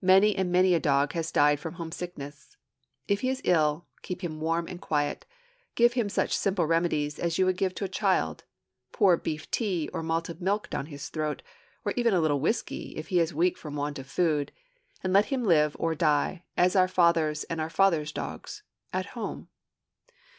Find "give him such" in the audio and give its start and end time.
5.74-6.34